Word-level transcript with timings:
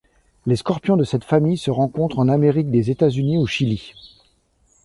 Les 0.47 0.55
scorpions 0.55 0.97
de 0.97 1.03
cette 1.03 1.23
famille 1.23 1.59
se 1.59 1.69
rencontrent 1.69 2.17
en 2.17 2.27
Amérique 2.27 2.71
des 2.71 2.89
États-Unis 2.89 3.37
au 3.37 3.45
Chili. 3.45 3.93